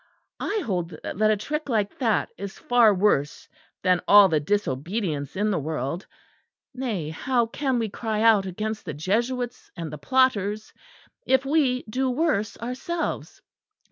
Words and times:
I 0.39 0.63
hold 0.65 0.97
that 1.03 1.29
a 1.29 1.37
trick 1.37 1.69
like 1.69 1.99
that 1.99 2.29
is 2.35 2.57
far 2.57 2.91
worse 2.91 3.47
than 3.83 4.01
all 4.07 4.29
the 4.29 4.39
disobedience 4.39 5.35
in 5.35 5.51
the 5.51 5.59
world; 5.59 6.07
nay 6.73 7.11
how 7.11 7.45
can 7.45 7.77
we 7.77 7.87
cry 7.87 8.23
out 8.23 8.47
against 8.47 8.83
the 8.85 8.95
Jesuits 8.95 9.69
and 9.77 9.93
the 9.93 9.99
plotters, 9.99 10.73
if 11.27 11.45
we 11.45 11.83
do 11.87 12.09
worse 12.09 12.57
ourselves? 12.57 13.43